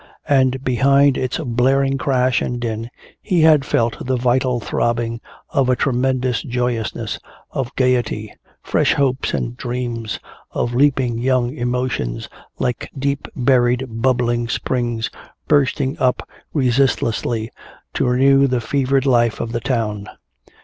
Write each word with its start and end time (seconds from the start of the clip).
And 0.27 0.63
behind 0.63 1.15
its 1.15 1.37
blaring 1.37 1.99
crash 1.99 2.41
and 2.41 2.59
din 2.59 2.89
he 3.21 3.41
had 3.41 3.63
felt 3.63 4.03
the 4.03 4.17
vital 4.17 4.59
throbbing 4.59 5.21
of 5.51 5.69
a 5.69 5.75
tremendous 5.75 6.41
joyousness, 6.41 7.19
of 7.51 7.75
gaiety, 7.75 8.33
fresh 8.63 8.95
hopes 8.95 9.31
and 9.35 9.55
dreams, 9.55 10.19
of 10.53 10.73
leaping 10.73 11.19
young 11.19 11.53
emotions 11.55 12.29
like 12.57 12.89
deep 12.97 13.27
buried 13.35 13.85
bubbling 13.87 14.47
springs 14.49 15.11
bursting 15.47 15.99
up 15.99 16.27
resistlessly 16.51 17.51
to 17.93 18.07
renew 18.07 18.47
the 18.47 18.59
fevered 18.59 19.05
life 19.05 19.39
of 19.39 19.51
the 19.51 19.61
town! 19.61 20.09